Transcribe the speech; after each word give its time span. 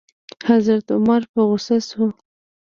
حضرت 0.49 0.85
عمر 0.95 1.21
په 1.33 1.39
غوسه 1.47 1.77
شو. 1.87 2.05